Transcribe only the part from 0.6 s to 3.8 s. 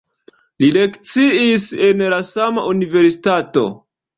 Li lekciis en la sama universitato.